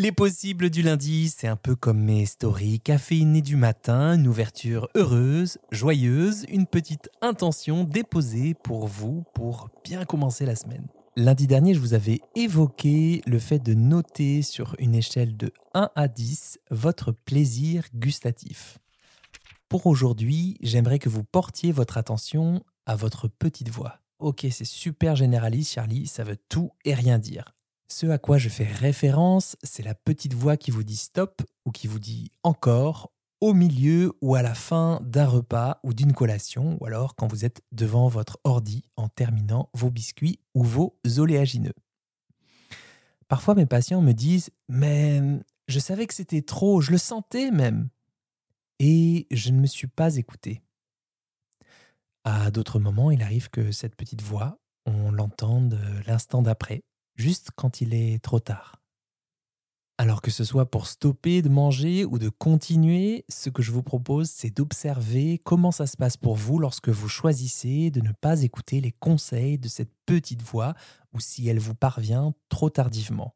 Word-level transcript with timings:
Les 0.00 0.12
possibles 0.12 0.70
du 0.70 0.82
lundi, 0.82 1.28
c'est 1.28 1.48
un 1.48 1.56
peu 1.56 1.74
comme 1.74 1.98
mes 1.98 2.24
stories 2.24 2.78
caféinées 2.78 3.42
du 3.42 3.56
matin, 3.56 4.14
une 4.14 4.28
ouverture 4.28 4.88
heureuse, 4.94 5.58
joyeuse, 5.72 6.44
une 6.48 6.66
petite 6.66 7.10
intention 7.20 7.82
déposée 7.82 8.54
pour 8.54 8.86
vous 8.86 9.24
pour 9.34 9.70
bien 9.82 10.04
commencer 10.04 10.46
la 10.46 10.54
semaine. 10.54 10.86
Lundi 11.16 11.48
dernier, 11.48 11.74
je 11.74 11.80
vous 11.80 11.94
avais 11.94 12.20
évoqué 12.36 13.22
le 13.26 13.40
fait 13.40 13.58
de 13.58 13.74
noter 13.74 14.42
sur 14.42 14.76
une 14.78 14.94
échelle 14.94 15.36
de 15.36 15.52
1 15.74 15.90
à 15.96 16.06
10 16.06 16.60
votre 16.70 17.10
plaisir 17.10 17.82
gustatif. 17.92 18.78
Pour 19.68 19.88
aujourd'hui, 19.88 20.58
j'aimerais 20.60 21.00
que 21.00 21.08
vous 21.08 21.24
portiez 21.24 21.72
votre 21.72 21.98
attention 21.98 22.62
à 22.86 22.94
votre 22.94 23.26
petite 23.26 23.70
voix. 23.70 23.98
Ok, 24.20 24.46
c'est 24.52 24.64
super 24.64 25.16
généraliste, 25.16 25.72
Charlie, 25.72 26.06
ça 26.06 26.22
veut 26.22 26.38
tout 26.48 26.70
et 26.84 26.94
rien 26.94 27.18
dire. 27.18 27.57
Ce 27.90 28.06
à 28.06 28.18
quoi 28.18 28.36
je 28.36 28.50
fais 28.50 28.64
référence, 28.64 29.56
c'est 29.62 29.82
la 29.82 29.94
petite 29.94 30.34
voix 30.34 30.58
qui 30.58 30.70
vous 30.70 30.82
dit 30.82 30.96
stop 30.96 31.42
ou 31.64 31.70
qui 31.70 31.86
vous 31.86 31.98
dit 31.98 32.30
encore 32.42 33.12
au 33.40 33.54
milieu 33.54 34.12
ou 34.20 34.34
à 34.34 34.42
la 34.42 34.54
fin 34.54 35.00
d'un 35.04 35.26
repas 35.26 35.80
ou 35.84 35.94
d'une 35.94 36.12
collation, 36.12 36.76
ou 36.80 36.86
alors 36.86 37.14
quand 37.16 37.28
vous 37.28 37.46
êtes 37.46 37.62
devant 37.72 38.08
votre 38.08 38.38
ordi 38.44 38.84
en 38.96 39.08
terminant 39.08 39.70
vos 39.72 39.90
biscuits 39.90 40.40
ou 40.54 40.64
vos 40.64 40.98
oléagineux. 41.16 41.74
Parfois 43.26 43.54
mes 43.54 43.66
patients 43.66 44.02
me 44.02 44.12
disent 44.12 44.50
Mais 44.68 45.22
je 45.66 45.78
savais 45.78 46.06
que 46.06 46.14
c'était 46.14 46.42
trop, 46.42 46.82
je 46.82 46.90
le 46.90 46.98
sentais 46.98 47.50
même. 47.50 47.88
Et 48.80 49.26
je 49.30 49.50
ne 49.50 49.60
me 49.60 49.66
suis 49.66 49.86
pas 49.86 50.16
écouté. 50.16 50.62
À 52.24 52.50
d'autres 52.50 52.78
moments, 52.78 53.10
il 53.10 53.22
arrive 53.22 53.48
que 53.50 53.72
cette 53.72 53.96
petite 53.96 54.22
voix, 54.22 54.58
on 54.86 55.10
l'entende 55.10 55.80
l'instant 56.06 56.42
d'après, 56.42 56.82
juste 57.18 57.50
quand 57.54 57.80
il 57.80 57.92
est 57.92 58.22
trop 58.22 58.40
tard. 58.40 58.80
Alors 60.00 60.22
que 60.22 60.30
ce 60.30 60.44
soit 60.44 60.70
pour 60.70 60.86
stopper 60.86 61.42
de 61.42 61.48
manger 61.48 62.04
ou 62.04 62.20
de 62.20 62.28
continuer, 62.28 63.24
ce 63.28 63.50
que 63.50 63.62
je 63.62 63.72
vous 63.72 63.82
propose, 63.82 64.30
c'est 64.30 64.56
d'observer 64.56 65.40
comment 65.42 65.72
ça 65.72 65.88
se 65.88 65.96
passe 65.96 66.16
pour 66.16 66.36
vous 66.36 66.60
lorsque 66.60 66.88
vous 66.88 67.08
choisissez 67.08 67.90
de 67.90 68.00
ne 68.00 68.12
pas 68.12 68.42
écouter 68.42 68.80
les 68.80 68.92
conseils 68.92 69.58
de 69.58 69.66
cette 69.66 69.90
petite 70.06 70.42
voix 70.42 70.74
ou 71.12 71.18
si 71.18 71.48
elle 71.48 71.58
vous 71.58 71.74
parvient 71.74 72.32
trop 72.48 72.70
tardivement. 72.70 73.34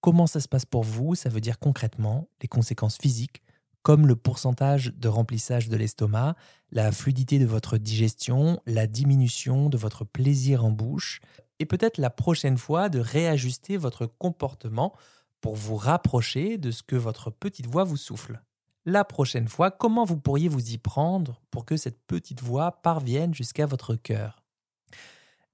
Comment 0.00 0.28
ça 0.28 0.38
se 0.38 0.46
passe 0.46 0.64
pour 0.64 0.84
vous 0.84 1.16
Ça 1.16 1.28
veut 1.28 1.40
dire 1.40 1.58
concrètement 1.58 2.28
les 2.40 2.46
conséquences 2.46 2.98
physiques, 2.98 3.42
comme 3.82 4.06
le 4.06 4.14
pourcentage 4.14 4.94
de 4.96 5.08
remplissage 5.08 5.68
de 5.68 5.76
l'estomac, 5.76 6.36
la 6.70 6.92
fluidité 6.92 7.40
de 7.40 7.46
votre 7.46 7.78
digestion, 7.78 8.60
la 8.66 8.86
diminution 8.86 9.68
de 9.68 9.76
votre 9.76 10.04
plaisir 10.04 10.64
en 10.64 10.70
bouche, 10.70 11.20
et 11.58 11.66
peut-être 11.66 11.98
la 11.98 12.10
prochaine 12.10 12.58
fois 12.58 12.88
de 12.88 12.98
réajuster 12.98 13.76
votre 13.76 14.06
comportement 14.06 14.94
pour 15.40 15.54
vous 15.54 15.76
rapprocher 15.76 16.58
de 16.58 16.70
ce 16.70 16.82
que 16.82 16.96
votre 16.96 17.30
petite 17.30 17.66
voix 17.66 17.84
vous 17.84 17.96
souffle. 17.96 18.42
La 18.84 19.04
prochaine 19.04 19.48
fois, 19.48 19.70
comment 19.70 20.04
vous 20.04 20.16
pourriez 20.16 20.48
vous 20.48 20.70
y 20.70 20.78
prendre 20.78 21.40
pour 21.50 21.64
que 21.64 21.76
cette 21.76 22.00
petite 22.06 22.42
voix 22.42 22.82
parvienne 22.82 23.34
jusqu'à 23.34 23.66
votre 23.66 23.96
cœur? 23.96 24.42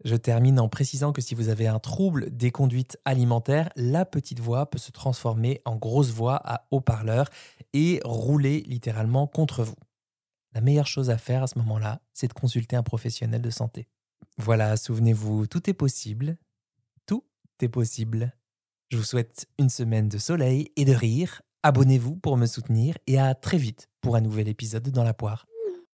Je 0.05 0.17
termine 0.17 0.59
en 0.59 0.69
précisant 0.69 1.13
que 1.13 1.23
si 1.23 1.35
vous 1.35 1.49
avez 1.49 1.69
un 1.69 1.79
trouble 1.79 2.35
des 2.37 2.51
conduites 2.51 2.99
alimentaires, 3.05 3.71
la 3.77 4.05
petite 4.05 4.41
voix 4.41 4.69
peut 4.69 4.79
se 4.79 4.91
transformer 4.91 5.63
en 5.65 5.77
grosse 5.77 6.11
voix 6.11 6.41
à 6.45 6.67
haut-parleur 6.73 7.29
et 7.73 8.01
rouler 8.05 8.65
littéralement 8.67 9.27
contre 9.27 9.63
vous. 9.63 9.77
La 10.55 10.61
meilleure 10.61 10.87
chose 10.87 11.09
à 11.09 11.19
faire 11.19 11.45
à 11.45 11.47
ce 11.47 11.59
moment-là, 11.59 12.01
c'est 12.13 12.29
de 12.29 12.33
consulter 12.33 12.77
un 12.77 12.83
professionnel 12.83 13.41
de 13.41 13.51
santé. 13.51 13.89
Voilà, 14.39 14.77
souvenez-vous, 14.77 15.47
tout 15.47 15.69
est 15.69 15.75
possible. 15.75 16.37
Tout 17.07 17.25
est 17.61 17.69
possible. 17.69 18.33
Je 18.91 18.97
vous 18.97 19.05
souhaite 19.05 19.47
une 19.59 19.71
semaine 19.71 20.09
de 20.09 20.19
soleil 20.19 20.71
et 20.77 20.85
de 20.85 20.93
rire. 20.93 21.43
Abonnez-vous 21.63 22.17
pour 22.17 22.37
me 22.37 22.47
soutenir 22.47 22.99
et 23.07 23.19
à 23.19 23.35
très 23.35 23.59
vite 23.59 23.89
pour 24.01 24.17
un 24.17 24.21
nouvel 24.21 24.49
épisode 24.49 24.89
dans 24.91 25.05
la 25.05 25.15
poire. 25.15 25.47